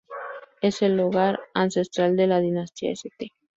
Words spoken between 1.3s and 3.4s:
ancestral de la dinastía St.